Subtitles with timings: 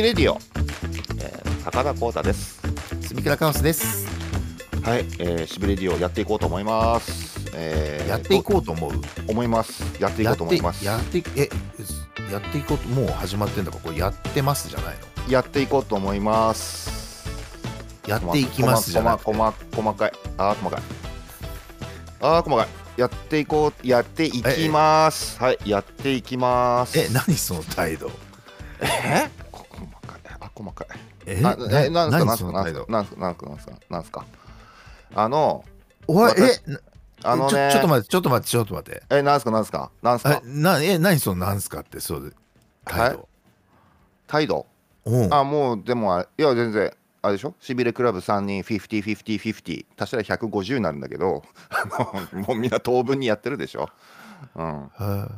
[0.00, 0.38] ビレディオ、
[1.18, 2.62] えー、高田光太です。
[3.02, 4.06] 住倉カオスです。
[4.82, 8.92] はい、えー、シビレディオやっていこうと思います、えー、やっていこうと思う？
[9.28, 9.82] 思います。
[10.00, 10.86] やっていこうと思います。
[10.86, 11.50] やってやってえ
[12.32, 14.96] やっていこうともう始まってんだからこれやってますじゃない
[15.26, 15.30] の？
[15.30, 17.28] やっていこうと思います。
[18.06, 19.34] やっていきますじゃなくて。
[19.34, 19.54] 細
[19.92, 20.82] かいあー細かい。
[22.22, 22.68] あー細かい。
[22.98, 25.38] やっていこうやっていきます。
[25.38, 26.98] はいやっていきます。
[26.98, 28.10] え何その態度？
[28.80, 29.28] え？
[31.32, 32.24] えあえなんすか？
[32.24, 32.52] 何すか？
[32.52, 32.84] なんすか？
[32.88, 33.16] なんすか？
[33.20, 33.72] なんすか？
[33.88, 34.24] なんすか？
[34.24, 34.26] すか
[35.14, 35.64] あの
[36.06, 36.80] おい私えな
[37.22, 39.02] あのねちょっと待ってちょっと待ってちょっと待って。
[39.10, 39.50] えなんすか？
[39.50, 39.90] なんすか？
[40.02, 42.34] なんすえかなえ何そのなんすかってそうで
[42.84, 43.28] 態度、
[44.26, 44.66] 態度？
[45.04, 45.34] うん。
[45.34, 47.54] あもうでもあいや全然あれでしょ？
[47.60, 51.42] しびれクラブ3人505050足したら150になるんだけど
[52.32, 53.90] もうみんな当分にやってるでしょ、
[54.56, 55.28] うん、はあ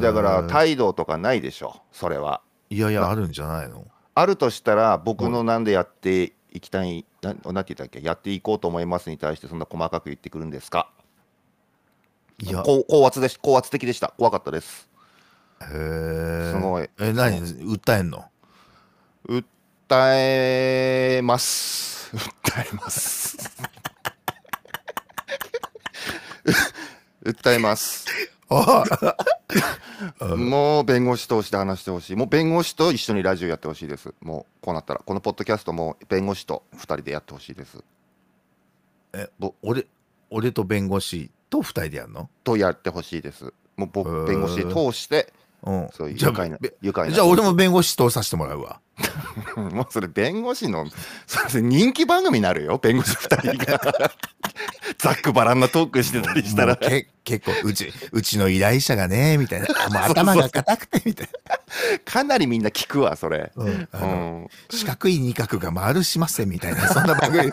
[0.00, 2.42] だから態度とかないでしょそれは。
[2.68, 3.86] いやいやあるんじゃないの？
[4.14, 10.90] あるとしたら僕のなんでやっていきたいななんて言ったっけやっていこうと思いますに対してそんな細かく言ってくるんですか？
[12.38, 12.62] いや。
[12.62, 14.12] 高高圧でし高圧的でした。
[14.16, 14.88] 怖かったです。
[15.62, 16.88] へえすごい。
[16.98, 17.38] え何？
[17.40, 18.24] 訴えんの？
[19.28, 19.44] 訴
[20.16, 22.16] えます。
[22.16, 23.36] 訴えます。
[27.22, 28.06] 訴えます。
[28.08, 28.39] あ
[30.36, 32.16] もう弁護士通して話してほしい。
[32.16, 34.12] もう弁護士と一緒にラジオやってほしいです。
[34.20, 35.00] もうこうなったら。
[35.04, 37.78] このポッドキャストも弁護士と2人でやってほしいです。
[39.12, 39.86] えぼ俺
[40.30, 42.28] 俺と弁護士と二人でやるの？
[42.44, 43.52] とやってほしいです。
[43.76, 45.88] もう僕弁護士通してうん。
[45.92, 47.14] そういうじゃあ愉快なべ愉快な。
[47.14, 48.80] じゃあ俺も弁護士通させてもらうわ。
[49.56, 50.86] もうそれ弁護士の
[51.26, 52.78] それ人気番組になるよ。
[52.78, 54.12] 弁護士2人が
[54.98, 56.76] ざっくばらんなトークしてたりしたら。
[56.76, 59.66] け結構うちうちの依頼者がねみたいな。
[59.90, 61.28] もう頭が硬くてみたい
[62.04, 67.52] かなりみんな聞くわそれ、な、うんあうのん、四角い二角が丸しませんみたいな そんな番組。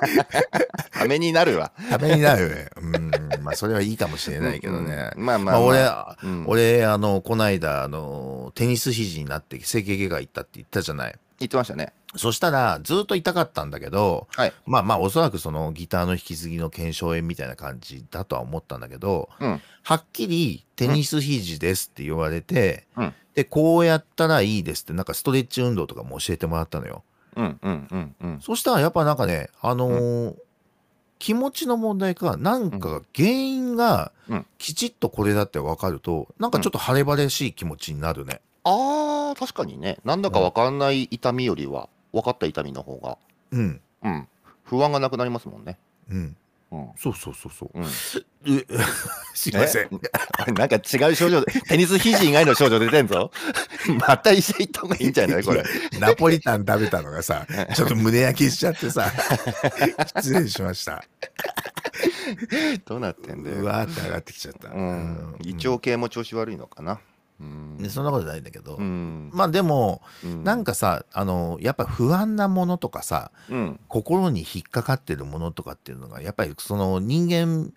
[0.92, 1.72] ためになるわ。
[1.90, 3.12] ためになるうん。
[3.44, 5.26] まあそれはいいかもしれないけどね、うん。
[5.26, 5.90] まあまあ、まあ、俺、
[6.24, 6.44] うん。
[6.48, 11.16] 俺あのこないだあのテニス肘になって整形外科行ったって言ったじゃない。
[11.40, 14.54] 言ってましたねそしたらずっと痛かったんだけどはい。
[14.66, 19.62] まあまあおそらくそのギターの引き継ぎの腱鞘炎みたいな感じだとは思ったんだけどうん。
[19.84, 23.14] はっきりテニス肘ですって言われて、うん。
[23.36, 27.04] でこうやったらいいですってなんかストレッチ運動とかも教えてもらったのよ。
[27.36, 28.42] うんうんうんうん。
[28.42, 30.36] そしたらやっぱなんかねあのー
[31.20, 34.46] 気持ちの問題かなんかが原因がうん。
[34.60, 38.42] きちっとこれだって分かるとなんかちょっと晴れ晴れしい気持ちになるね。
[38.64, 39.98] あー確かにね。
[40.04, 43.18] なんだかわかんない痛みよりは分かった痛みの方が。
[43.52, 43.82] うん。
[44.04, 44.28] うん。
[44.64, 45.78] 不安がなくなりますもんね。
[46.10, 46.36] うん。
[46.72, 46.90] うん。
[46.98, 47.80] そうそうそうそう。
[47.80, 47.86] うん。
[48.48, 48.66] う
[49.34, 49.90] すいません。
[50.56, 53.32] なんか違う症状でテニス肘以外の症状出てんぞ。
[54.08, 55.44] また医者行った方がいいんじゃない？
[55.44, 55.64] これ。
[56.00, 59.12] ナポリタン食べたのがさちょっと胸焼けしちゃってさ
[60.18, 61.04] 失礼しました。
[62.86, 63.58] どうなってんだよ。
[63.58, 64.80] うわーって上がってきちゃった、うん。
[64.80, 65.38] うん。
[65.44, 67.00] 胃腸系も調子悪いのかな
[67.40, 67.78] うん。
[67.78, 69.30] でそんなことないんだけど、うん。
[69.34, 70.44] まあでもうん。
[70.44, 73.80] なんかさあのやっぱ不安なものとかさうん。
[73.88, 77.72] 心に引っかかってるものとかっていうのがやっぱりその人間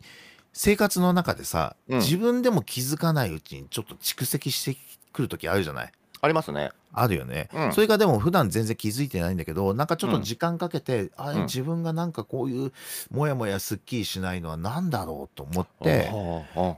[0.52, 1.98] 生活の中でさ、うん。
[1.98, 4.78] 自分でも気づかないうちにちょっと蓄積して
[5.12, 5.92] くる時あるじゃない？
[6.22, 6.70] ありますね。
[6.92, 7.72] あるよね、うん。
[7.72, 11.42] それがでも普段全然気づいてないんだけどなんかちょっと時間かけて、うん。
[11.42, 12.72] 自分がなんかこういう
[13.10, 16.10] モヤモヤすっきりしないのは何だろうと思って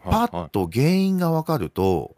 [0.04, 2.14] パッと原因が分かると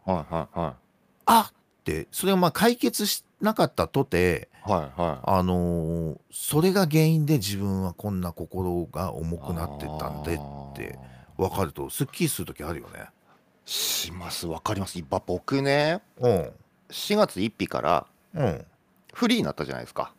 [1.25, 1.53] あっ
[1.83, 5.19] てそれがまあ解決しなかったとていはいはい。
[5.23, 10.39] あのーそれが原因で自分はこんな心が重くなってたんでっ
[10.75, 10.99] て
[11.37, 13.05] 分かるとすっきりする時あるよね。
[13.65, 14.99] しますわかります。
[14.99, 16.51] 今僕ねうん
[16.89, 18.65] 4月1日からうん、
[19.13, 20.11] フリーになったじゃないですか。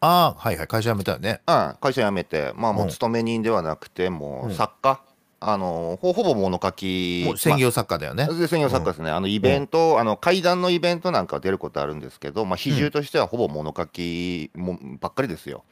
[0.00, 0.66] ああはいはい。
[0.66, 1.40] 会社辞めたよね。
[1.46, 4.54] うん会社辞めてまあもううん勤め人ではなくてもううん。
[4.54, 5.00] 作家
[5.42, 8.26] あのほほぼ物書きもう専業作家だよね。
[8.26, 15.64] まあで専業作家ですね、あのイベント、あの会談のイベントなんかは出ることあるんですけど、まあ、比重としてはほぼ物書きもばっかりですよ。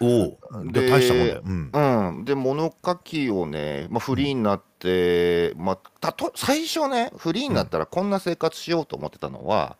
[0.00, 1.42] おおで大したもんだよ。
[1.44, 1.70] うん。
[1.72, 9.76] うん、で物書きをね、まあ、フリーになって、まあ、たと最初ねフリーになったらこんな生活しようと思ってたのは、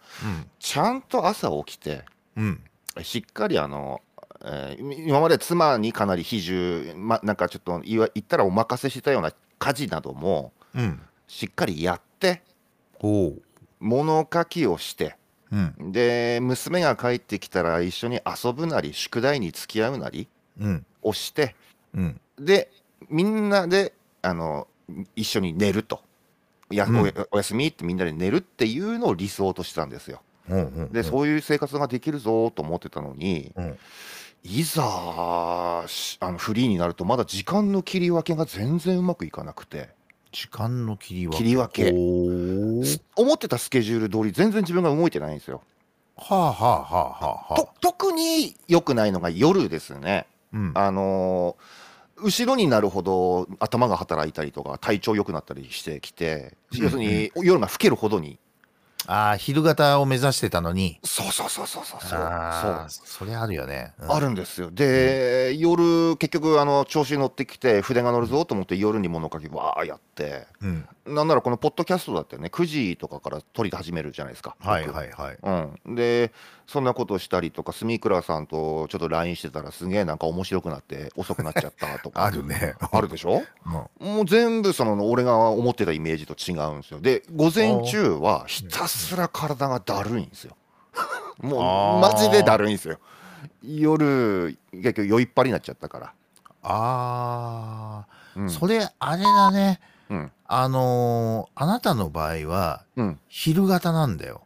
[0.59, 2.05] ちゃんと朝起きて
[2.37, 2.61] うん。
[3.03, 4.01] しっかりあの、
[4.45, 10.81] えー今まで妻にかなり比重、ま、なんかちょっと言わ言ったらお任せしたような家事などもうん。
[10.83, 12.43] うんしっかりやって
[13.81, 15.17] 物書きをして
[15.53, 15.93] うん。
[15.93, 20.29] で娘が帰ってきたら一緒に遊ぶなり宿題に付き合うなり
[20.61, 20.87] うん。
[21.03, 21.55] をして
[21.95, 22.21] うん。
[22.39, 22.71] で
[23.09, 24.67] みんなであの
[25.15, 26.01] 一緒に寝ると。
[26.71, 27.13] や、うん。
[27.31, 30.21] おやすみってみんなで寝るっていうのを理想としてたんですよ。
[30.49, 33.79] うんうんでそういう生活ができるぞと思ってたのにうん。
[34.45, 39.89] いざしあのフリーになるとまだ時間の切り分けが全然うまくいかなくて
[40.33, 41.39] 時間の切り分け。
[41.39, 43.01] 切り分け。
[43.17, 45.63] 思ってたスケジュール通り全然自分が動いてないんですよ。
[46.17, 50.27] はあはあはあはあはと特に良くないのが夜ですね。
[50.53, 50.73] うん。
[50.75, 51.87] あのー
[52.19, 58.39] 後ろになるほど頭が働いたりとか体調良くなったりしてきて要するに夜が更けるほどに
[59.07, 60.99] ああ昼型を目指してたのに。
[61.05, 62.01] そうそうそうそうそう。
[62.01, 64.13] そうあーそれあるよね、うん。
[64.13, 64.71] あるんですよ。
[64.71, 70.47] で、夜結局あの調子に乗ってきて筆が乗るぞと思って夜に物書きわーやって。
[70.61, 72.49] うんなんならこのポッドキャストだってね。
[72.53, 75.39] 9時とかから撮り始めるじゃないですかはい僕はいはい。
[75.87, 76.33] うん、で
[76.67, 82.25] そんなことをしたりとか住倉さんとちょっと LINE してたらすげえなんか面白くなって遅くなっちゃったとか。
[82.27, 82.75] あるね。
[82.93, 83.43] あるでしょ？
[84.01, 84.15] うん。
[84.17, 87.01] もう全部その俺が思ってたイメージと違うんですよ。
[87.01, 90.57] で午前中はひたすら体がだるいんですよ。
[91.41, 92.99] もうマジでだるいんですよ。
[93.63, 96.13] 夜結局酔いっぱりになっちゃったから。
[96.63, 98.51] あー、うん。
[98.51, 99.81] それあれだね
[100.11, 100.33] うん。
[100.47, 103.19] あのーあなたの場合はうん。
[103.29, 104.43] 昼型なんだよ、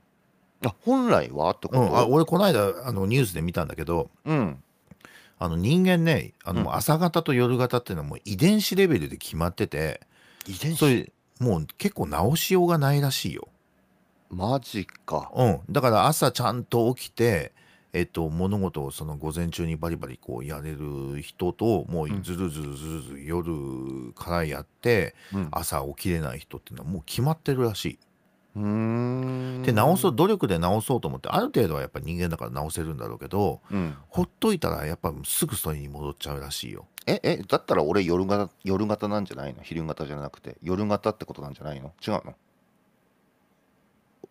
[0.65, 1.53] あ本来は？
[1.53, 4.63] ってこうん、あと俺この間あのニュースで見たんだけどうん。
[5.39, 6.75] あの人間ねあのうん。
[6.75, 10.01] 朝型と夜型っていうのはもう遺伝子レベルで決まってて
[10.47, 11.13] 遺伝子？
[11.39, 13.49] もう結構直しようがないらしいよ、
[14.29, 15.31] マジか。
[15.35, 17.53] うん、だから朝ちゃんと起きて
[17.93, 22.23] えっと、物事をその午前中にバリバリこうやれる人ともううん。
[22.23, 25.49] ずるずるずるずる夜からやってうん。
[25.51, 27.99] 朝起きれない人っていうのはもう決まってるらしい。
[28.57, 28.63] うー
[29.61, 29.63] ん。
[29.63, 33.97] で直そう努力で直そうと思ってある程度はやっぱ人間だから直せるんだろうけどうん。
[34.09, 36.87] ほっといたらやっぱすぐそれに戻っちゃうらしいよ。
[37.07, 39.63] ええだったら俺夜型夜型なんじゃないの？
[39.63, 40.57] 昼型じゃなくて。
[40.63, 41.93] 夜型ってことなんじゃないの？
[42.07, 42.35] 違うの？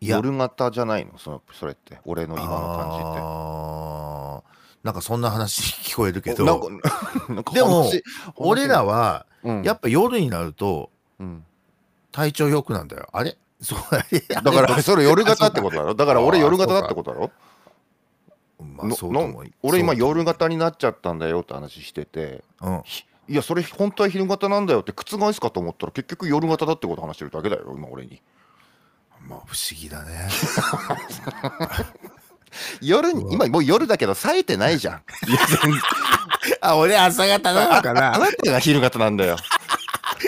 [0.02, 1.18] 夜型じゃないの？
[1.18, 2.00] そのそれって？
[2.06, 4.50] 俺の今のあー。
[4.84, 5.62] なんかそんな話
[5.92, 8.02] 聞こえるけ感じってど でも話
[8.36, 9.64] 俺らはうん。
[9.64, 11.46] やっぱ夜になるとうん。
[12.12, 13.08] 体調良くなんだよ。
[13.12, 13.38] あれ？
[13.62, 13.80] そう
[14.34, 15.94] だから それ夜型ってことだろ？
[15.96, 17.32] だから俺夜型だってことだろ？
[18.60, 19.12] まあのそう
[19.64, 22.44] 俺今夜型になっちゃったんだよって話してて。
[22.62, 22.84] うん。
[23.28, 28.20] いやそれ本当は昼型なんだよって覆すかと思ったら結局夜型だってこと話してるだけだよ今俺に
[29.30, 30.30] まあ不思議だね。
[32.82, 35.02] 夜に今もう夜だけど冴えてないじゃん。
[35.30, 35.82] いや全然。
[36.62, 39.38] あ俺朝方なのかあななたが昼型なんだよ。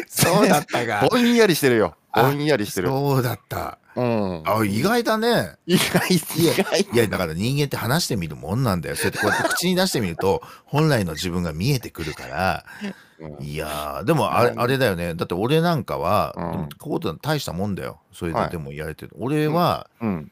[0.08, 1.06] そうだったか。
[1.10, 3.78] ぼんやりしてるよぼあんやりしてるそうだった。
[3.96, 5.58] うんあ意外だね。
[5.66, 8.96] 意外意外いやだから人間って話してみるもんなんだよ。
[8.96, 12.66] そうやってこうやって口に出してみると本来の自分が見えてくるから。
[12.84, 15.14] うんいやーでもあれあれだよね。
[15.14, 18.00] だって俺なんかは、こういうこと大したもんだよ。
[18.12, 19.12] それはいででもやれてる。
[19.20, 20.32] 俺は、うん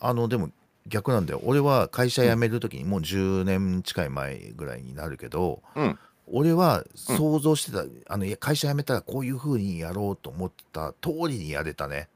[0.00, 0.50] あのでも
[0.86, 1.40] 逆なんだよ。
[1.44, 5.98] 俺は会社辞める時にもう10年近い前ぐらいになるけど、うん
[6.28, 12.08] 俺は想像してた、あのいや会社辞めたらこういう風にやろうと思った通りにやれたね。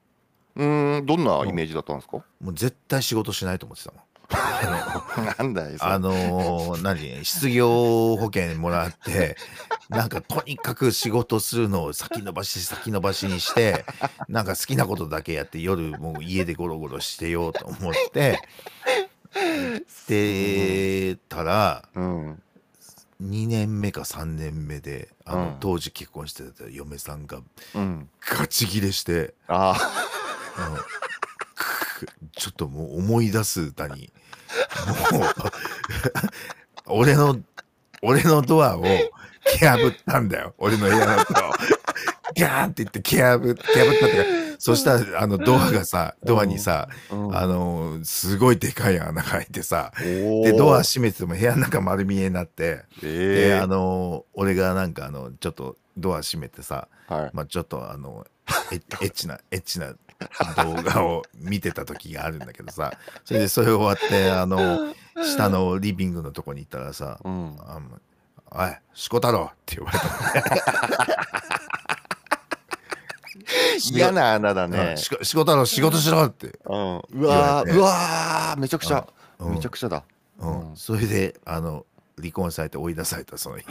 [0.57, 2.17] うーんどんなイメージだったんですか？
[2.41, 4.03] もう絶対仕事しないと思ってたもん。
[5.39, 7.25] なんだよあのー、何？
[7.25, 9.37] 失業保険もらって
[9.91, 13.85] なんかとにかく仕事するのを先延ばし先延ばしにして
[14.29, 18.41] なんか好きなことだけやって夜もう家でゴロゴロしてようと思って
[20.09, 22.43] でたらうん
[23.21, 25.57] 2年目か3年目であの、うん。
[25.61, 27.41] 当時結婚してた嫁さんが
[27.75, 28.09] うん。
[28.39, 29.77] ガチギレして、あ
[30.59, 30.77] うん
[32.01, 34.11] くちょっともう思い出す歌に
[35.13, 35.23] もう
[36.87, 37.39] 俺の
[38.03, 40.55] 俺のドアを蹴破ったんだよ。
[40.59, 41.53] 俺の部屋のドアを。
[42.35, 57.31] ギャーンって言って蹴破蹴破ったっていうかそしたらあのドアがさドアにさ、あ、のすごいでかい穴が開いてさでドア閉めてても部屋の中丸見えになってええであの俺がなんかあのちょっとドア閉めてさはい。
[57.33, 58.27] まあちょっとあの
[58.71, 59.95] エッチなエッチな
[60.63, 62.93] 動画を見てた時があるんだけどさ
[63.25, 67.57] それでそれ終わってあの下のリビングのとこに行ったらさ「うん。
[67.67, 67.99] あの
[68.53, 70.07] おいしこ太郎」って呼ばれた
[73.93, 74.79] 嫌な穴だね。
[74.91, 74.97] うん。
[74.97, 77.03] しこしこ太郎仕事しろ」って、うん。
[77.13, 79.07] うわーうわーめちゃくちゃ。
[79.39, 79.55] うん。
[79.55, 80.05] めちゃくちゃだ。
[80.39, 80.71] うん。
[80.71, 81.87] うんそれであの
[82.19, 83.65] 離婚されて追い出されたその日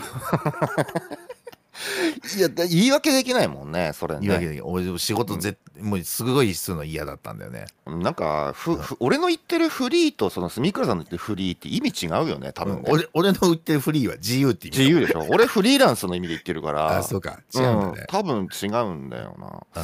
[2.37, 4.21] いやだ言い訳できないもんねそれね。
[4.21, 7.65] 言うわけで俺仕事ぜ、もうすごいするの嫌だったんだよね。
[7.85, 12.83] なんかふふ俺の言ってるフリーとその住倉さんの言ってるフリーって意味違うよね多分ね。
[12.85, 12.93] うん。
[12.93, 15.25] 俺俺の売ってるフリーは自由って意味自由でしょ。
[15.29, 16.97] 俺フリーランスの意味で言ってるから。
[16.97, 17.39] あそうか。
[17.53, 17.93] 違うんだね。
[17.99, 19.81] うん、多分違うんだよな。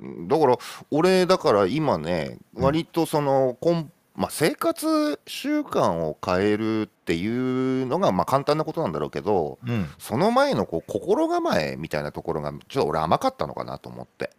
[0.00, 0.28] うん。
[0.28, 0.58] だから
[0.90, 9.88] 俺だから今ね割とその根まあ、生活習慣を変えるっていうのがまあ簡単なことなんだろうけどうん。
[9.96, 14.30] その前のこう心構えみたいなところがちょっと俺甘かったのかなと思って。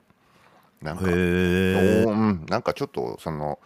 [0.81, 3.59] なんかうん、なんかちょっとその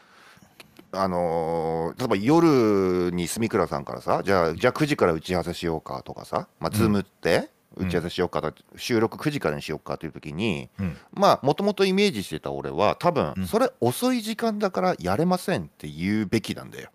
[0.92, 10.98] あのー例えば夜に住倉さんからさじゃあじゃあ9時から打ち合わせしようかとかさ、まあ、ズームって打ち合わせしようかと、収録9時からにしようかという時にうん。
[11.12, 13.48] まあもともとイメージしてた俺は多分うん。
[13.48, 16.90] それ遅い時間だからやれませんって言うべきなんだよ。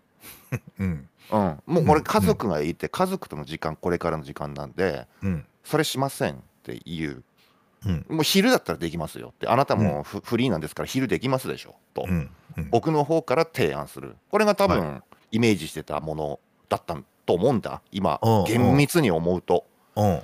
[0.79, 1.09] うん。
[1.31, 5.45] うん、もう俺家族がいて家族との時間これからの時間なんでうん。
[5.63, 7.23] それしませんって言う。
[7.85, 8.05] うん。
[8.09, 9.47] もう昼だったらできますよって。
[9.47, 12.29] あなたもフ,、フリーなんですから昼できますでしょと、うん。
[12.57, 12.69] うん。
[12.69, 14.15] 僕の方から提案する。
[14.31, 17.81] これが多分、はイメージしてたものだったと思うんだ。
[17.91, 18.43] 今うん。
[18.45, 19.65] 厳密に思うと。
[19.95, 20.21] うん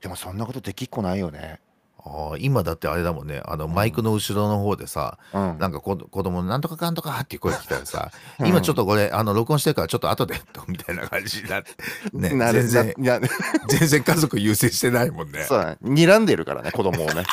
[0.00, 1.60] でもそんなことできっこないよね。
[2.06, 3.42] あー今だってあれだもんね。
[3.44, 5.58] あのマイクの後ろの方でさ、うん。
[5.58, 8.46] なんか子子供のなんとかかんとかっていう声来たらさ、うん。
[8.46, 11.70] 今ちょっとこれあの録音してるからちょっと後でとみたいな感じになって
[12.12, 13.28] ね なる全然なな
[13.68, 15.42] 全然家族優先してないもんね。
[15.44, 15.78] そうだね。
[15.82, 17.24] 睨んでるからね子供をね。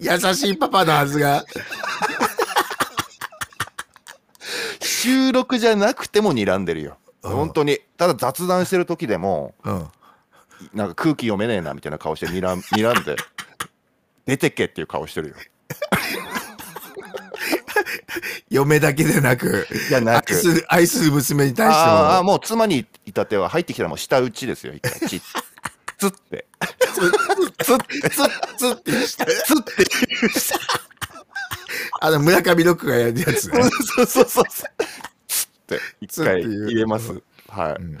[0.00, 1.44] 優しいパパのはずが。
[4.80, 6.96] 収録じゃなくても睨んでるよ。
[7.02, 7.78] うん本当に。
[7.96, 9.88] ただ雑談してる時でもうん。
[10.74, 13.16] なんか空気読めねえなみたいな顔して睨ん 睨んで
[14.26, 15.36] 出てけっていう顔してるよ。
[18.50, 20.64] 嫁だけでなくいやなく。
[20.68, 25.00] 愛する娘に対してああももう妻にいた手は入ってきたらもう舌打ちですよ一回。
[25.08, 25.22] チッ
[25.98, 26.46] つって。
[27.60, 28.92] つってツッツッって。
[28.92, 29.84] つって。
[32.00, 33.62] あの村上ロックがやるやつね。
[33.62, 34.44] そうそうそうそう。
[34.46, 34.64] つ
[35.74, 36.66] って一回つっていう。
[36.70, 37.22] 入れます。
[37.48, 37.98] はい、ん。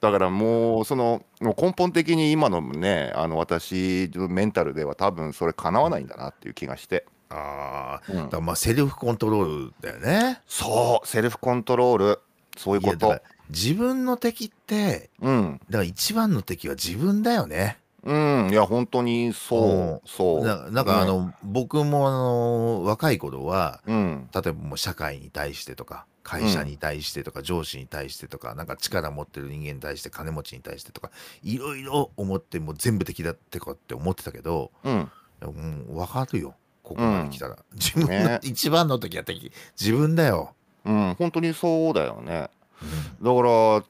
[0.00, 7.06] だからもうその根本的に今のねあの私のメンタルでは多分それかなわないんだなっていう気がして。
[7.30, 8.16] ああ、うん。
[8.16, 10.40] だからまあセルフコントロールだよね。
[10.46, 12.20] そうセルフコントロール。
[12.56, 13.20] そういうこと。
[13.50, 15.60] 自分の敵ってうん。
[15.70, 17.78] だから一番の敵は自分だよね。
[18.02, 18.48] うん。
[18.50, 20.44] いや本当にそうそう。
[20.44, 24.28] ななんかあの、僕もあの若い頃はうん。
[24.34, 31.10] 例えばもう社会に対してとか会社に対してとか、上司に対してとかなんか力持ってる人間に対して金持ちに対してとか
[31.42, 35.10] いろいろ思ってもう全部敵だってかって思ってたけど、うん。
[35.42, 38.40] うん、分かるよここまで来たら、自分の、ね。
[38.42, 42.32] 一番の時は敵自分だよ、うん本当にそうだよね。
[42.32, 43.84] だから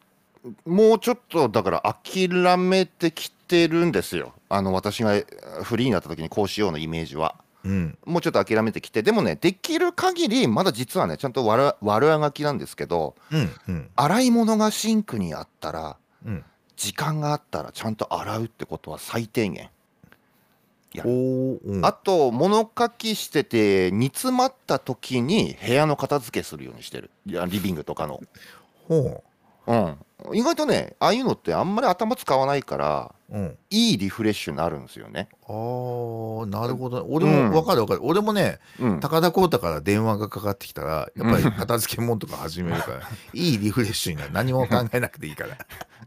[0.64, 4.34] もうちょっとだから諦めてきてるんですよ。
[4.48, 5.12] あの私が
[5.62, 7.98] フリーになった時にこうしようのイメージはうん。
[8.04, 13.90] もうちょっと諦めてきてでもねできる限りまだ実はねちゃんと悪悪あがきなんですけどうんうん。
[13.96, 16.44] 洗い物がシンクにあったらうん。
[16.76, 19.68] 時間があったらちゃんと洗うってことは最低限。
[20.92, 21.86] やおーうん。
[21.86, 27.10] あと物書きしてて煮詰まった時に部屋の片付けするようにしてる。
[27.26, 28.20] いやリビングとかの。
[28.88, 29.29] ほう
[29.66, 29.96] ん。
[30.34, 33.58] 意外とねああいうのってあんまり頭使わないからううん。
[33.70, 35.28] いいリフレッシュになるんですよね。
[35.46, 39.00] あーなるほど俺も分かる分かる、俺もねうん。
[39.00, 43.00] 高田浩太から電話がかかってきたらやっぱり片付け物とか始めるから
[43.32, 44.32] いいリフレッシュになる。
[44.32, 45.56] 何も考えなくていいから。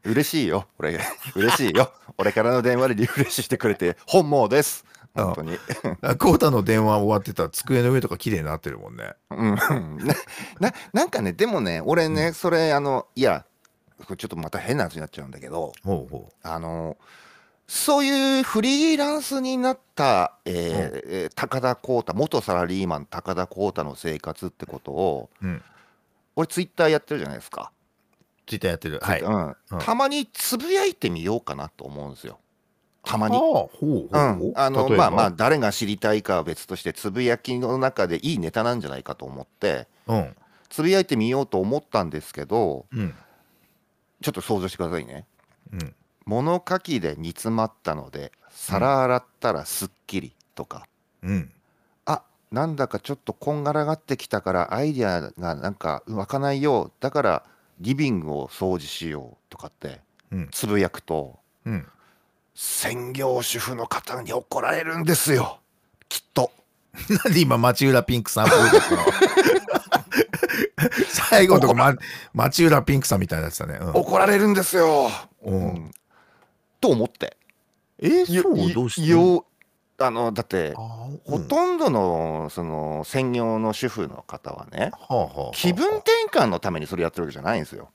[0.03, 0.99] 嬉しいよ俺。
[1.35, 1.91] 嬉しいよ。
[2.17, 5.57] 俺からの電話でリフレッシュしてくれて本望です本当に。
[6.17, 9.13] 浩太の電話終わってたら机の上とか綺麗になってるもんね。
[9.29, 9.55] うん。
[10.05, 10.15] な
[10.59, 13.45] ななんかねでもね俺ね、それあのいや
[14.05, 16.97] ちょっとまた変な話になっちゃうんだけどほうほあの
[17.67, 25.63] そういうフリーランスになった、えーえー高田浩太元サラリーマン高田浩太の生活ってことをううん。
[26.35, 27.71] 俺ツイッターやってるじゃないですか、
[28.47, 28.99] ツイッターやってる。
[29.01, 29.21] はい。
[29.21, 29.55] うん。
[29.71, 29.79] うん。
[29.79, 32.39] たまにつぶやいてみようかなと思うんですよ
[33.03, 33.37] たまに。
[33.37, 40.35] あのまあまあ誰が知りたいかは別としてつぶやきの中でいいネタなんじゃないかと思ってうん。
[40.69, 43.13] つぶやいてみようと思ったんですけどうん。
[44.21, 45.25] ちょっと想像してくださいね。
[45.73, 45.95] うん。
[46.25, 50.87] 物書きで煮詰まったので皿洗ったらすっきりとか、
[51.21, 51.51] うん。
[52.05, 57.43] あなんだかちょっとこんがらがってきたからアイデアがなんか湧かないよだから
[57.81, 59.99] リビングを掃除しようとかって
[60.31, 60.49] うん。
[60.51, 61.37] つぶやくと。
[61.65, 61.85] うん
[62.55, 65.59] 専業主婦の方に怒られるんですよ。
[66.09, 66.51] きっと。
[67.25, 69.05] なんで今町浦ピンクさんっぽいですか
[71.09, 71.95] 最後のとこ、ま、
[72.33, 73.89] 町浦ピンクさんみたいになってたね、うん。
[73.93, 75.09] 怒られるんですよ、
[75.41, 75.91] うん。
[76.79, 77.37] と思って。
[77.99, 78.73] えー、そう？
[78.73, 79.07] どうして？
[79.07, 79.45] よ
[79.99, 85.51] あのだってほとんどのその専業の主婦の方はねはあはあはあ。
[85.53, 87.89] 気分転換のためにそれやってるわけじゃないんですよ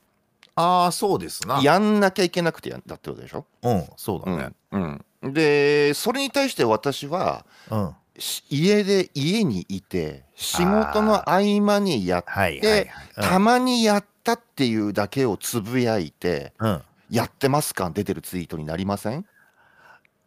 [0.59, 1.61] ああそうですな。
[1.61, 4.49] やんなきゃいけなくてやだってことでしょ、うんそうだね。
[4.71, 5.05] うん。
[5.21, 7.95] うん、でそれに対して私はうん。
[8.17, 13.29] し家で家にいて仕事の合間にやっはいはいてはい。
[13.29, 16.69] たまにやったっていうだけをつぶやいてうん。
[16.69, 19.25] うんやってます感出てるツイートになりません？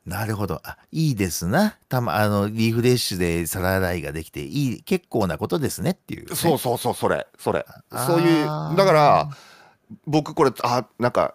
[0.04, 0.60] なるほど。
[0.64, 1.78] あ、いいですな。
[1.88, 6.34] たま、あの、リフレッシュで皿洗いができて、いい、結構なことですねっていう、ね。
[6.34, 7.28] そうそうそうそれ。
[7.38, 7.64] それ。
[7.92, 8.46] そういう
[8.76, 9.28] だから
[10.06, 11.34] 僕これあなんか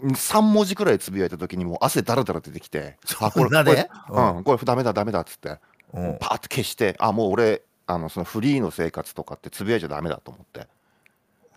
[0.00, 3.88] 3文字くらいつぶやいた時にもう汗だらだら出てきてあこれなんで？
[4.08, 4.44] これうん。
[4.44, 5.58] これダメだダメだっつって
[5.92, 6.16] うん。
[6.20, 10.66] パーッと消してあもう俺あのそのフリーの生活とかってつぶやいちゃダメだと思って、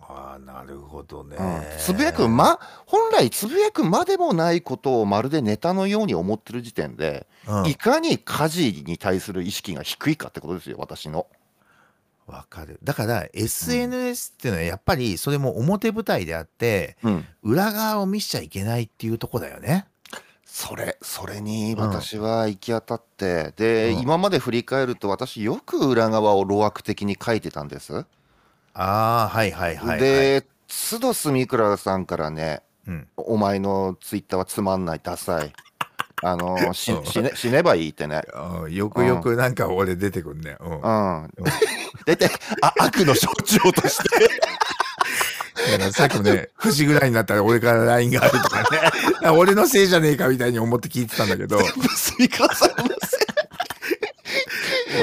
[0.00, 1.36] ああ、なるほどね。
[1.36, 1.62] うん。
[1.78, 7.66] つぶやくま本来つぶやくまでもないことをまるでネタのように思ってる時点で、うん。
[7.66, 11.26] いかに家事に対する意識が低いかってことですよ私の。
[12.30, 12.78] わかる。
[12.82, 19.86] だから、SNS っていうのはやっぱりそれも表舞台であって、うん裏側を見しちゃいけないっていうとこだよね。
[20.44, 28.04] それそれに私は行き当たって、で、うん今まで振り返ると私よく裏側を路悪的に書いてたんです。
[28.74, 30.00] ああ、はいはいはい、はい。
[30.00, 35.52] で須藤住倉さんからねうん、「お前のツイッターはつまんないダサい」
[36.22, 38.22] あの 死ね死ねばいいってね。
[38.68, 40.56] よくよくなんか俺出てくんね。
[40.60, 40.72] うん。
[40.72, 41.30] うん、
[42.06, 42.30] 出て
[42.62, 44.30] あ悪の象徴として
[45.92, 48.62] さっきもね、9時ぐらいになったら俺から LINE があるとか
[49.22, 49.30] ね。
[49.36, 51.58] 俺のせいじゃねえかみたいに思って聞いてたんだけど、
[51.96, 52.84] 住倉さんの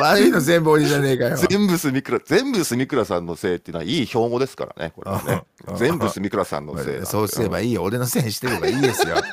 [0.01, 1.37] 悪いの全部俺じゃねえかよ。
[1.37, 7.83] 全部住倉全部住倉さんのせいっていうのはいい標語ですからねこれはねうん全部住倉さんのせいそうすればいいよ。
[7.83, 9.15] 俺のせいにしてればいいですよ。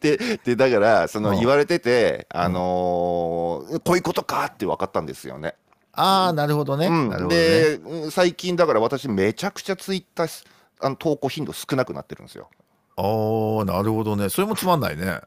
[0.00, 5.54] ででだからそのうん言われてて、あのーこういうことかって分かったんですよね。
[5.92, 6.86] ああ、なるほどね。
[6.86, 7.40] うんなるほどね。
[7.40, 10.46] でうん最近だから私めちゃくちゃツイッター
[10.80, 12.48] あの投稿頻度少なくなってるんですよ。
[12.96, 14.28] ああ、なるほどね。
[14.28, 15.20] それもつまんないね。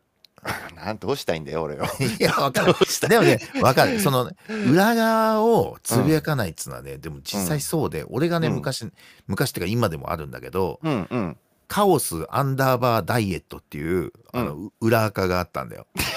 [0.75, 1.87] なんどうしたいんだよ俺は。
[2.19, 2.73] いや、わかる。
[3.09, 3.99] でもね、わかる。
[3.99, 4.29] その、
[4.69, 8.87] 裏側をつぶやかないっつうのはね、でも実際そうで、俺がね、うん昔、
[9.27, 11.37] 昔っていうか今でもあるんだけど、うんうん。
[11.67, 15.87] カオスアンダーバーダイエットっていう、あの、う裏垢があったんだよ。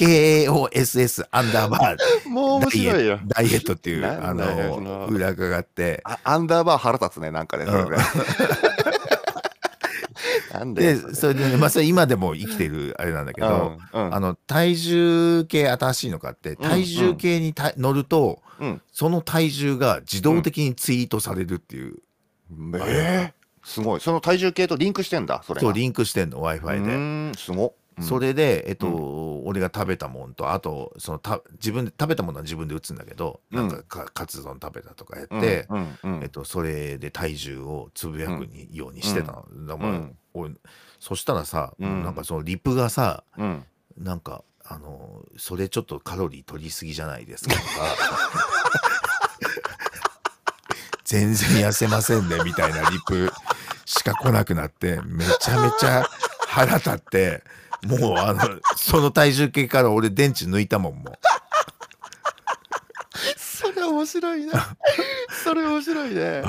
[0.00, 2.28] KAOSS アンダーバー。
[2.28, 3.20] もう面白いよ。
[3.26, 5.06] ダイエットっていう、なあの、の。
[5.06, 8.04] 裏垢があって、あアンダーバー腹立つねなんかねそれね。
[10.54, 11.34] なんでで、それ。
[11.34, 14.14] でね、まあ、それ今でも生きてるあれなんだけど、うんうん。
[14.14, 18.82] あの、体重計新しいのがあって、体重計にた乗ると、うん。
[18.92, 21.96] その体重が自動的にツイートされるっていう、
[22.86, 24.00] えーすごい。
[24.00, 25.60] その体重計とリンクしてんだそれが。
[25.60, 26.90] そう、リンクしてんの、う Wi-Fi で。
[26.90, 33.56] ーんすごそれで、えっと、俺が食べたもんと、あと、そのた、自分で、食べたものは自分で打つんだけど、うん。
[33.56, 35.68] なんかか、カツ丼食べたとかやって、
[36.22, 39.66] えっと、それで体重をつぶやくに、ようにしてたの。
[39.66, 40.00] だから、
[40.98, 42.04] そしたらさ、うん。
[42.04, 43.64] なんかそのリプがさ、うん。
[43.96, 47.64] なんか、あの、それちょっとカロリー取りすぎじゃないですかとか、
[51.04, 53.32] 全然痩せませんね、みたいなリプ
[53.84, 56.08] しか来なくなって、めちゃめちゃ
[56.46, 57.42] 腹立って、
[57.86, 58.40] もうあの、
[58.76, 61.18] その体重計から俺電池抜いたもん、もう。
[63.36, 64.76] それ面白いな。
[65.44, 66.14] それ面白いね。
[66.16, 66.42] え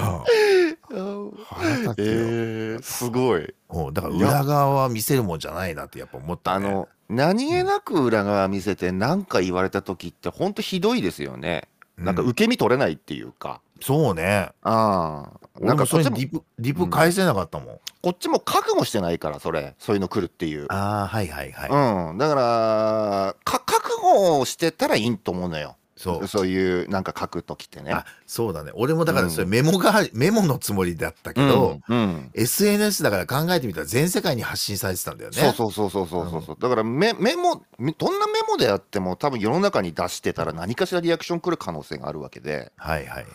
[2.79, 3.53] ー、すごい。
[3.69, 6.67] もうだから裏側は見せるもんじゃないなってやっぱ思ったね。
[6.67, 11.67] あの、何気なく裏側見せて何か言われた時って本当ひどいですよね。
[11.97, 13.61] なんかうん受け身取れないっていうか。
[13.81, 14.49] そうね。
[14.61, 15.41] ああ。
[15.59, 17.79] ななんんかそっちも、プ、リプ返せなかったもん。
[18.01, 19.75] こっちも覚悟してないから、それ。
[19.77, 20.65] そういうの来るっていう。
[20.69, 22.09] ああ、はいはいはい。
[22.09, 22.17] うん。
[22.17, 25.75] だから、か覚悟をしてたらいいと思うのよ。
[26.01, 26.27] そう。
[26.27, 27.91] そういうなんか書く時ってね。
[27.91, 32.31] あそうだね俺もだからそれメモが、メモのつもりだったけど、うん、うん。
[32.33, 43.25] SNS だから考えてみたら全世界に発信されてたんだよねそうそうそうそうそうそう、だからメメモめどんなメモであっても多分世の中に出してたら何かしらリアクション来る可能性があるわけで、はいはい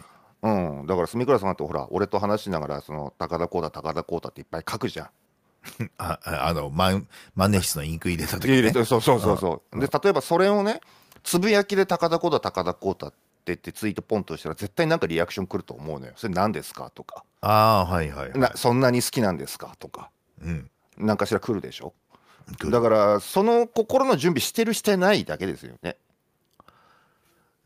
[0.42, 0.48] う
[0.82, 5.08] ん、だから住倉さんってほら俺と話しながらその高田こうだ高田こうだっていっぱい書くじゃん。
[5.98, 9.80] あああの万万年筆のインク入れた時ね入れてそうそうそうそう。
[9.80, 10.80] で例えばそれをね
[11.24, 16.12] つぶやきで高田こうだ高田こうだって言ってツイートポンとしたら絶対なんかリアクション来ると思うのよ。
[16.16, 21.94] それ何ですかとかああはいはい、はい、なそんなに好きなんですかとかうん何かしら来るでしょ。
[22.70, 25.96] だからその心の準備してるしてないだけですよね。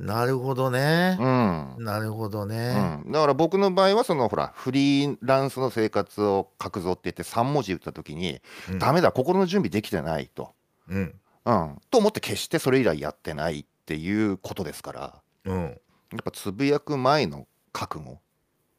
[0.00, 1.18] なるほどね。
[1.20, 1.76] う、ん。
[1.84, 8.78] なるほどね、うん、だから僕の場合はそのほらフリーランスの生活を書くぞって言って3文字打った時に、うん。
[8.78, 10.54] ダメだ心の準備できてないと、
[10.88, 11.14] うん。
[11.44, 15.22] うん、と思って決してそれ以来やってないっていうことですから。
[15.44, 15.62] うん。
[15.62, 18.18] やっぱつぶやく前の覚悟。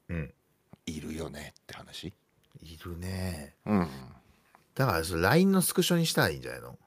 [0.10, 0.34] うん。
[0.88, 2.14] いるよねって話、
[2.60, 3.54] いるね。
[3.66, 3.88] うん、
[4.74, 6.78] だから LINE のスクショにしたらいいんじゃないの？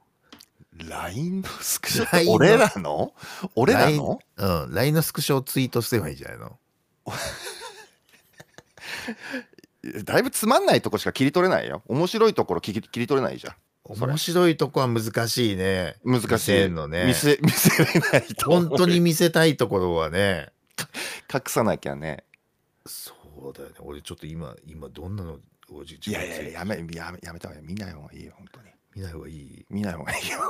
[0.76, 2.32] LINE のスクショ LINE の。
[2.34, 3.14] 俺らの？
[3.54, 4.18] 俺らの？
[4.36, 4.74] うん。
[4.74, 6.58] LINE のスクショをツイートすればいいんじゃないの？
[10.04, 11.82] だいぶつまんないとこしか切り取れないよ。
[11.86, 13.54] 面白いところ切り切り取れないじゃん。
[13.84, 15.96] 面白いとこは難しいね。
[16.04, 16.68] 難しい。
[16.70, 17.04] のね。
[17.06, 20.48] 見せ 見せれないと本当に見せたいところはね。
[21.32, 22.24] 隠さなきゃね。
[22.86, 23.12] そ
[23.50, 23.74] うだよね。
[23.80, 25.38] 俺ちょっと今今どんなの
[25.70, 26.82] おじいやいやいややめや
[27.12, 29.66] めやめた方がいい見ない方がいいよ本当に見ない方がいい。
[29.70, 30.38] 見ない方がいいよ。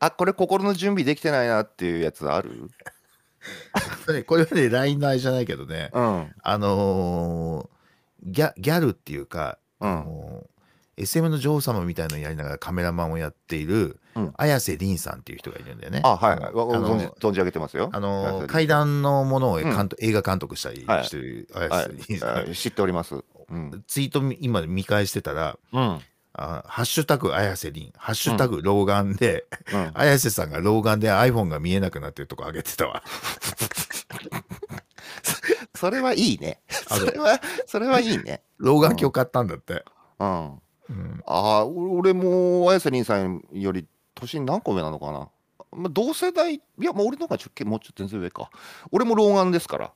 [0.00, 2.70] あこれ心の準備できてないなっていうやつある？
[4.12, 5.90] ね これはね LINE のあれじゃないけどね。
[5.92, 6.32] うん。
[6.42, 7.68] あのー
[8.24, 10.46] ギャギャルっていうか、うん。
[10.96, 14.32] SM の女王様みたいなのやりながらカメラマンをやっている、うん。
[14.36, 16.02] 綾瀬凛さんっていう人がいるんだよね。
[16.04, 16.52] あはいはい。
[16.52, 17.90] 存じ存じ上げてますよ。
[17.92, 22.54] あのはい階段のものをん監督、映画監督したりはいしてるは綾瀬凛さん、い。
[22.54, 23.16] 知っております
[23.52, 26.00] うん、ツイートみ今見返してたらうん
[26.34, 33.02] 「あハッシュタグ綾瀬凛」「ハッシュタグ老眼で」うん、綾瀬さんが老眼で iPhone が見えなくなってるとこ上げてたわ。
[35.74, 36.60] それはいいね。
[36.88, 38.42] あそれはそれはいいね。
[38.58, 39.84] 老眼鏡買ったんだって。
[40.18, 40.52] うん。
[40.90, 45.28] うん、ああ俺も綾瀬凛さんより年何個上なのかな、
[45.72, 48.50] まあ、同世代いやもう俺の方がちょっともうちょっと全然上か。
[48.90, 49.92] 俺も老眼ですから。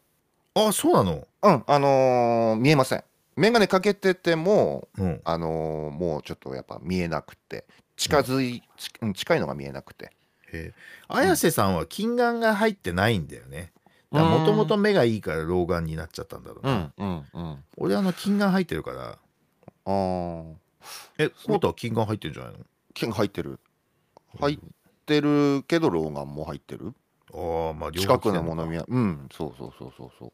[0.54, 1.26] あそうなの？
[1.42, 3.04] うんあのー見えません
[3.36, 5.20] 眼鏡かけててもうん。
[5.24, 7.64] あのーもうちょっとやっぱ見えなくて
[7.96, 10.06] 近づい、ちうん近いのが見えなくて。
[10.06, 10.10] へ
[10.52, 10.74] え。
[11.08, 13.72] 綾瀬さんは近眼が入ってないんだよね。
[14.10, 16.92] もともと目がいいから老眼になっちゃったんだろうな。
[16.96, 17.64] うんうんうん。
[17.76, 19.02] 俺あの近眼入ってるから。
[19.08, 19.18] ああ
[21.18, 22.52] え、コートは近眼入ってるんじゃない
[22.94, 23.60] 剣入ってる。
[24.40, 24.58] 入っ
[25.04, 26.94] てるけど老眼も入ってる。
[27.32, 30.32] のああ、まあ両近くのもの見やうんそうそうそうそうそう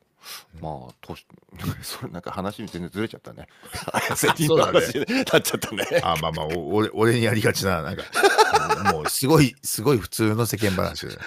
[0.60, 1.26] まあ年
[1.82, 3.48] それなんか話全然ずれちゃったね
[3.92, 8.02] 綾瀬凛の話になっちゃったねあまあまあ、お 俺俺にやりがちな、なんか、
[8.92, 11.18] もうすごい、すごい普通の世間話で。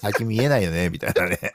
[0.00, 1.54] 先見えないよね、みたいなね。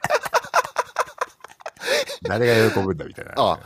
[2.22, 3.32] 誰が喜ぶんだみたいな。
[3.36, 3.60] あ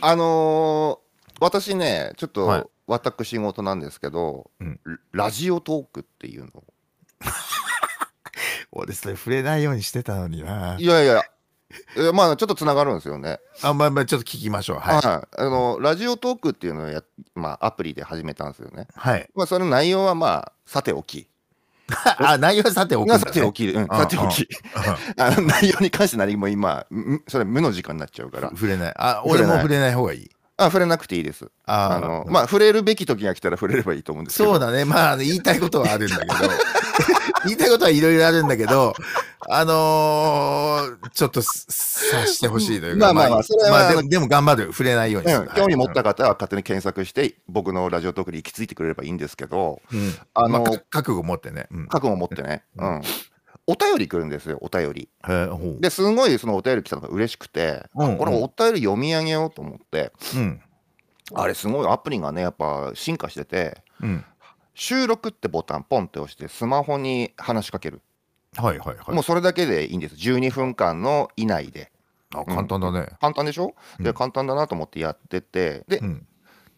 [0.00, 1.08] あのー
[1.40, 4.80] 私ねちょっはいと私事なんですけど、うん
[5.12, 6.64] ラジオトークっていうの
[8.72, 10.76] 俺それ触れないようにしてたのにな。
[10.78, 11.22] いやいや
[11.96, 14.78] えまあちょっとつながるんですよねあ、まあまあ、ちょっと聞きましょう。
[14.78, 14.96] はい。
[14.96, 17.02] はい、あのラジオトークっていうのをや、
[17.34, 18.88] まあ、アプリで始めたんですよね。
[18.94, 19.28] はい。
[19.34, 21.28] まあ、その内容はまあさておき。
[22.18, 23.20] あ、内容はさておくんだ、ね。
[23.20, 24.48] がさておき、うん、さておき。
[25.18, 28.48] あの内容に関して何も今、んそれ無の時間になっちゃうから。
[28.50, 28.94] 触れない。
[28.96, 30.30] あ、俺も触れない方がいい。
[30.60, 31.50] あ触れなくていいです。
[31.66, 34.50] ああのまあ触れるべき時が来たら触れればいいと思うんですけど。
[34.50, 34.84] そうだね。
[34.84, 36.34] まあ、言いたいことはあるんだけど、
[37.46, 38.92] 言いたいことはいろいろあるんだけど、
[39.48, 41.66] あのーちょっとす
[42.10, 44.72] 察してほしいというか、まあまあまあそれはまあでもでも頑張る。
[44.72, 45.32] 触れないように。
[45.32, 51.68] うん、興味持っはた方は勝手に検索して僕のラジオトークに行き着いてくれればいいんですけどいうんあのまあか覚悟持ってね。
[51.70, 51.86] うん。
[51.86, 53.02] 覚悟を持ってね、ううんん、
[53.70, 55.08] お便り来るんですよお便り。
[55.80, 58.16] ですごいそのお便り来たのが嬉しくて、うんうん。
[58.16, 60.10] これお便り読み上げようと思って。
[60.34, 60.60] うん。
[61.34, 64.24] あれすごいアプリがねやっぱ進化しててうん。
[64.74, 68.00] 収録ってボタンポンって押してスマホに話しかける、
[68.56, 69.10] はいはいはい。
[69.12, 70.14] もうそれだけでいいんです。
[70.14, 71.92] 12分間の以内で。
[72.34, 73.08] あ簡単だね。
[73.20, 74.14] 簡単でしょ、でうん。
[74.14, 76.26] 簡単だなと思ってやっててで、うん。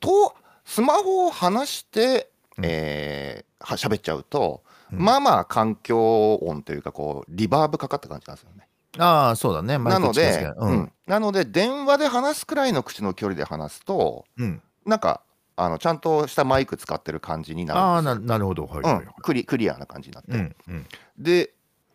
[0.01, 2.65] とスマホを離して、うん。
[2.67, 8.67] えーは喋っちゃうと、うんまあまあ環境音というかこうリバーブかかった感じなんですよね。
[8.99, 9.79] ああ、そうだね。
[9.79, 14.63] なのでうんなので電話で話すくらいの口の距離で話すとうん。
[14.87, 15.23] なんか
[15.57, 18.15] あのちゃんとしたマイク使ってる感じになああ、な。
[18.15, 18.67] なるほど。
[18.67, 20.57] はいはいはいうん、クリクリアな感じになって、うん。
[20.69, 20.87] うん。
[21.19, 21.53] で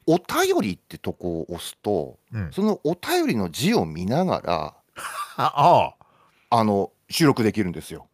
[0.08, 2.52] お便りってとこを押すとうん。
[2.52, 4.76] そのお便りの字を見ながら
[5.38, 5.96] あ
[6.50, 8.08] ああの収録できるんですよ。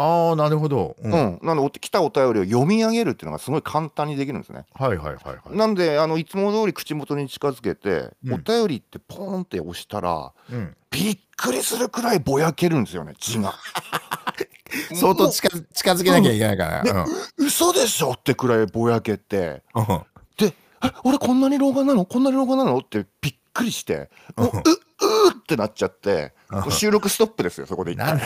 [0.00, 0.96] ああ、なるほど。
[1.02, 4.64] ううんなので来たお便りを読み上げるっていうのがすごい簡単にできるんですね。
[4.74, 5.56] はいはいはいはい。
[5.56, 10.76] なんであのいつも通り口元に近づけて、うんお便りってポーンって押したらうん。
[10.90, 13.54] びっくりするくらいぼやけるんですよね字が。
[14.94, 17.06] 相当近づ近づけなきゃいけないから。
[17.36, 19.84] 嘘でしょってくらいぼやけてうん。
[19.84, 20.00] うん
[20.36, 22.04] で「え俺こんなに老眼なの？
[22.04, 28.20] こんなに老眼なの?」ってびっくりしてもううんううーってなっちゃってうんもう収録ストップですよそこで一回な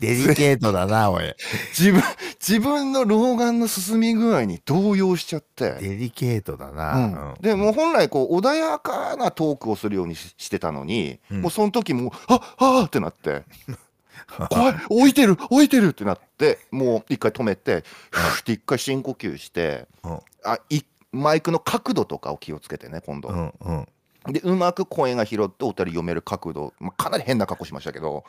[0.00, 1.34] デリケートだな、おい。
[1.78, 2.02] 自分
[2.40, 5.72] 自分の老眼の進み具合に動揺しちゃって。
[5.80, 6.94] デリケートだな。
[6.94, 13.44] うんうんでもう本来こう穏やかなトークをするようにししてたのに、うんもうその時もうあ あってなって
[14.50, 20.82] 怖い置いてる置いてるってなってもう一回止めてふーって一回深呼吸してうんあい
[21.12, 23.88] マイクの角度とかを気をつけてね今度、うんうん。
[24.28, 28.24] でうまく声が拾ってお二人読める角度、まあ、かなり変な格好しましたけど、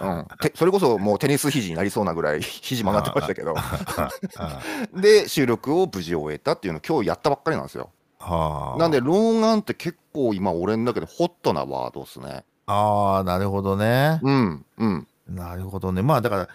[0.00, 0.18] うん。
[0.18, 3.54] うん、てそれこそもうテニス肘になりそうなぐらい 肘曲がってましたけど。
[3.56, 4.10] あ
[4.94, 7.90] で収録を無事終えたっていうのを今日やったばっかりなんですよ。
[8.18, 8.78] はあ。
[8.78, 12.44] なんで老眼って結構今俺の中でホットなワードですね。
[12.66, 14.20] ああなるほどね。
[14.22, 15.08] うんうん。
[15.28, 16.00] なるほどね。
[16.00, 16.48] まあだから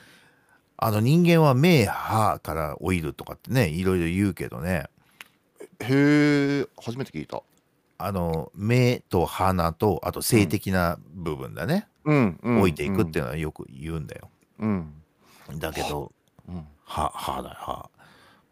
[0.77, 4.85] あの人間は目歯から老いるとかってねいろいろ言うけどね。
[5.81, 7.43] へえ初めて聞いた
[7.97, 14.29] あの目と鼻とあと性的な部分だね、うん、うん、老いていくっていうのはよく言うんだよ、
[14.59, 14.93] うん、
[15.57, 16.11] だけど
[16.47, 17.89] うん、歯歯だよ歯。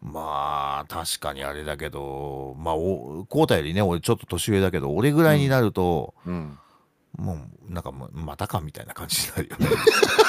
[0.02, 6.58] まあ確かにあれだけどまあお浩太よりね俺ちょっと年上だけど俺ぐらいになると、うん、
[7.16, 9.66] もうなんかもうまたかみたいな感じになるよね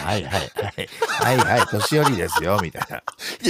[0.00, 2.96] かはいはいはいはいはい年寄りですよみたいな。
[2.96, 3.02] いや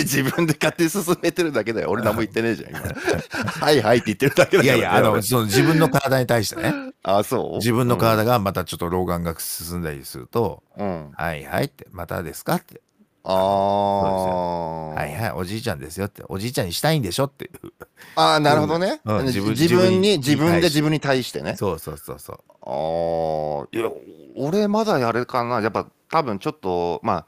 [0.02, 1.90] 自分で勝手に進めてるだけだよ。
[1.90, 2.80] 俺何も言ってねえじゃん今。
[2.80, 4.64] はいはいって言ってるだけだよ。
[4.64, 6.72] いやいやあの俺その自分の体に対してね。
[7.02, 7.56] あそう？
[7.56, 12.80] 自分の体がまたちょっと老眼が進んだりするとうん「はいはい」って「またですか?」って。
[13.24, 17.72] ああ「はいはいおじいちゃんですよ」って「おじいちゃんにしたいんでしょ」っていう。
[18.16, 19.26] ああなるほどね、うん。
[19.26, 21.54] 自自分分に自自分に分で自分に対してね。
[21.56, 22.36] そうそうそうそう。
[22.64, 23.90] ああいや
[24.36, 25.60] 俺まだやれかな。
[25.60, 27.26] やっぱ多分ちょっとまあ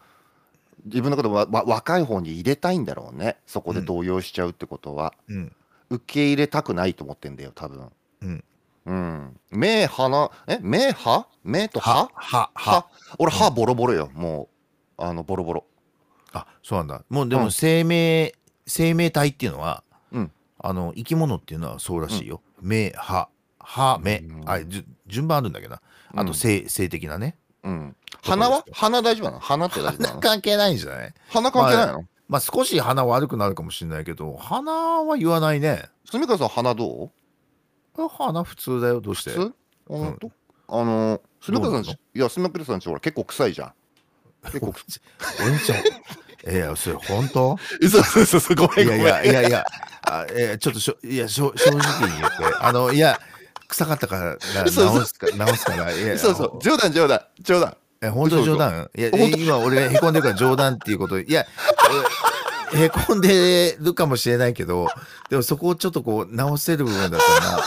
[0.84, 3.38] 自分のことわわ若い方に入れたいんだろうね。
[3.46, 5.52] そこで動揺しちゃうってことは、うん。
[5.88, 7.90] 受け入れたくないと思ってんだよ多分。
[8.20, 8.44] うん。
[8.84, 9.40] うん。
[9.50, 10.30] 目鼻？
[10.46, 10.58] え？
[10.60, 11.26] 目歯？
[11.42, 12.10] 目と歯？
[12.14, 12.86] 歯歯歯
[13.18, 14.50] 俺歯ボロボロよも
[14.98, 15.02] う。
[15.02, 15.64] あのボロボロ。
[16.34, 17.04] あそうなんだ。
[17.08, 17.50] もうでもうん。
[17.50, 18.34] 生命、
[18.66, 20.30] 生命体っていうのはうん。
[20.58, 24.44] あの生き物っていうのはそうらしいよ、目歯歯目、うん。
[24.46, 24.58] あ
[25.06, 25.80] 順番あるんだけどな。
[26.14, 26.26] あうん。
[26.26, 27.38] と性,、性的なね。
[27.62, 28.64] うん鼻は？
[28.72, 29.38] 鼻大丈夫なの？
[29.40, 30.20] 鼻って大丈夫なの？
[30.20, 31.14] 関係ないんじゃない？
[31.28, 32.04] 鼻関係ないの？
[32.28, 35.84] まあ少し鼻悪くなるかもしれないけど鼻は言わないね。
[36.10, 37.10] 住川さん鼻ど
[37.96, 38.08] う？
[38.08, 39.00] 鼻普通だよ。
[39.00, 39.30] どうして？
[39.30, 39.42] 普通？
[39.46, 40.30] あ本当
[40.80, 43.72] あの住川さんちいや住倉さんちほら結構臭いじゃん。
[44.44, 45.02] 結構臭い。
[45.46, 45.78] 俺んちゃん。
[46.46, 47.58] えいやそれ本当？
[47.90, 49.14] そうそうそうごめいやいんごめん。
[49.14, 49.64] やいやいや。
[50.06, 52.44] あえーちょっとしょいやしょ正直に言って。
[52.60, 53.18] あのいや
[53.68, 55.92] 臭かったから直すか直すから。
[55.92, 58.90] いやそうそう冗談冗談冗談え本当に冗談？
[58.94, 61.18] いや今俺がへこんでるから冗談っていうこと。
[61.18, 61.46] いや
[62.74, 64.88] えへこんでるかもしれないけど
[65.30, 67.62] でもそこをちょっとこう直せる部分だったらな。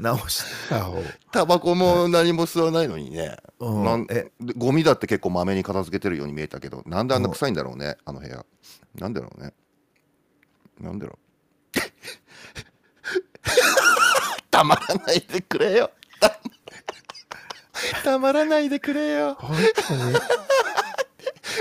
[0.16, 0.96] 直した方。
[1.30, 3.84] タバコも何も吸わないのにね、うん。
[3.84, 4.30] なんえ？
[4.40, 8.44] でゴミだって結構まめに片付けてるように見えたけどなんであんな臭いんだろうねあの部屋。
[8.94, 9.52] なんでだろうね。
[10.80, 11.20] なんでだろう。
[14.50, 15.90] たまらないでくれよ。
[16.18, 16.40] たた
[18.18, 19.36] まらないでくれよ。
[19.38, 19.56] 本
[19.88, 20.14] 当に。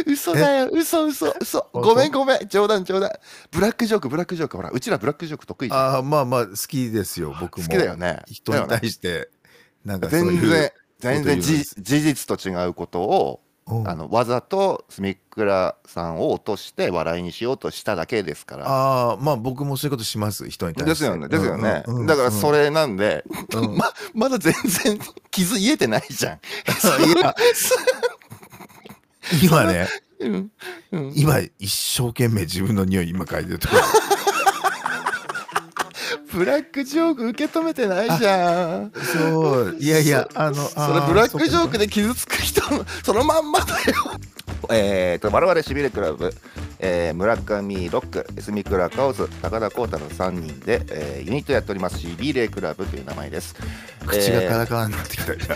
[0.06, 0.70] 嘘だよ。
[0.72, 1.70] 嘘嘘嘘。
[1.74, 2.48] ごめんごめん。
[2.48, 3.12] 冗談冗談。
[3.52, 4.58] ブラックジョークブラックジョーク。
[4.58, 5.80] ほらうちらブラックジョーク得意じゃん。
[5.80, 7.64] ああまあまあ好きですよ僕も。
[7.64, 8.22] 好きだよね。
[8.28, 9.30] 人に対して
[9.84, 13.49] なんか全然全然事実と違うことをうん
[13.86, 18.68] あのわざと住倉さんを落として笑いにしようとしただけですから。
[18.68, 20.90] ああまあ僕もそういうことします人に対して。
[20.90, 22.08] ですよねですよね、うんうんうん。
[22.08, 23.24] だからそれなんで、
[23.56, 23.74] うん。
[23.78, 26.34] ままだ全然傷癒えてないじゃん。
[26.34, 26.38] い
[27.20, 27.36] や
[29.44, 29.88] 今ね
[30.20, 30.52] うん
[30.92, 31.14] うん。
[31.16, 33.82] 今一生懸命自分の匂い今嗅いでるところ
[36.32, 38.92] ブラックジョーク受け止めてないじゃん。
[38.94, 43.94] そういやいやあのそれブラックジョークでで傷つく人のそのまんまだよ。
[44.70, 46.32] えーと我々しびれクラブ、
[46.80, 53.56] えー村上ロック、住倉カオス、高田浩太の3人で、えーユニットやっておりますしびれクラブという名前です。
[54.06, 55.40] 口がえーカラカラになってきた、はい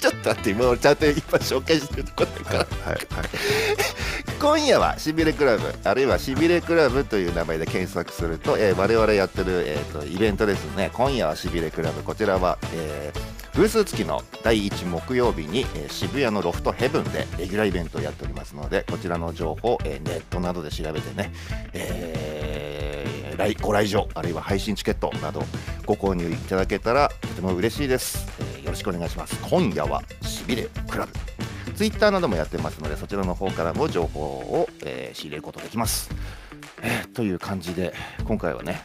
[0.00, 2.58] ちょっと待って、今俺ちゃんといっぱい紹介してるとこだから。
[2.58, 2.98] はい
[4.42, 21.32] 今夜はしびれクラブ、あるいはしびれクラブという名前で検索すると、えー我々やってる、えー、とイベントですね、今夜はしびれクラブ、こちらは、えーブース付きの第1木曜日に、えー渋谷のロフトヘブンでレギュラーイベントをやっておりますので、こちらの情報、えネットなどで調べてね、
[21.72, 25.44] え来ご来場、あるいは配信チケットなど
[25.86, 28.26] ご購入いただけたらとても嬉しいです。
[28.60, 29.38] えよろしくお願いします。
[29.40, 31.31] 今夜はしびれクラブ。
[31.74, 36.10] ツイッターなどもやってますので、そちらの方からも情報を、えー仕入れることができます。
[36.82, 37.94] えーという感じで、
[38.24, 38.82] 今回はね、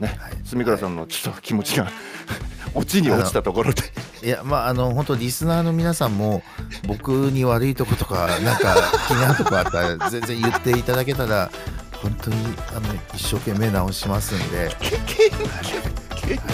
[0.00, 0.32] ね、はい。
[0.44, 1.90] 住倉さんのちょっと気持ちが、
[2.74, 3.82] 落ちに落ちたところで、
[4.22, 6.42] いやまああの本当リスナーの皆さんも
[6.86, 8.74] 僕に悪いとことかなんか
[9.08, 11.50] 気になるとこあったら 全然言っていただけたら
[12.02, 12.36] 本当に
[12.76, 14.74] あの一生懸命直しますんで。
[14.80, 15.85] 謙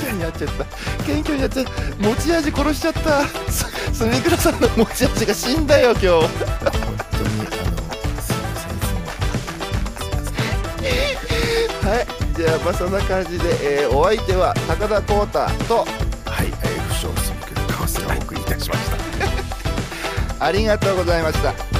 [0.02, 0.64] 虚になっちゃった。
[1.04, 1.70] 謙虚になっちゃった。
[2.08, 3.24] 持ち味殺しちゃった。
[3.50, 6.08] す住倉さんの持ち味が死んだよ、今日。
[6.08, 7.76] 本当にあの
[8.20, 8.90] すいませんいつ
[11.84, 15.84] もはい、じじゃあまあそんな感じで、えーお相手は高田浩太とは
[16.42, 18.96] い、えー、不詳すみくる川瀬がお送りいたしました
[20.46, 21.71] ありがとうございました